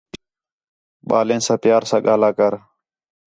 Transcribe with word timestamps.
ٻالیں 1.07 1.41
ساں 1.45 1.57
پیار 1.63 1.83
ساں 1.89 2.01
ڳاھلا 2.05 2.29
کر 2.37 2.53